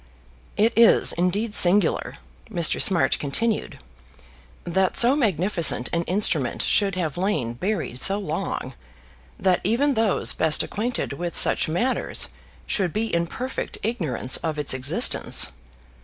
"It 0.57 0.73
is 0.75 1.13
indeed 1.13 1.53
singular," 1.53 2.15
Mr. 2.49 2.81
Smart 2.81 3.19
continued, 3.19 3.77
"that 4.63 4.97
so 4.97 5.15
magnificent 5.15 5.89
an 5.93 6.05
instrument 6.05 6.63
should 6.63 6.95
have 6.95 7.17
lain 7.19 7.53
buried 7.53 7.99
so 7.99 8.17
long; 8.17 8.73
that 9.39 9.61
even 9.63 9.93
those 9.93 10.33
best 10.33 10.63
acquainted 10.63 11.13
with 11.13 11.37
such 11.37 11.67
matters 11.67 12.29
should 12.65 12.93
be 12.93 13.13
in 13.13 13.27
perfect 13.27 13.77
ignorance 13.83 14.37
of 14.37 14.57
its 14.57 14.73
existence. 14.73 15.51